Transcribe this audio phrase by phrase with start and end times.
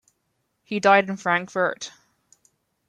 [0.63, 1.91] He died in Frankfurt.